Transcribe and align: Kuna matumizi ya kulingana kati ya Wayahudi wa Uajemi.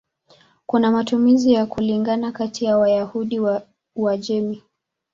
Kuna 0.65 0.91
matumizi 0.91 1.51
ya 1.53 1.65
kulingana 1.65 2.31
kati 2.31 2.65
ya 2.65 2.77
Wayahudi 2.77 3.39
wa 3.39 3.61
Uajemi. 3.95 4.63